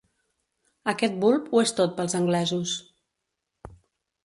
[0.93, 2.75] Aquest bulb ho és tot pels anglesos.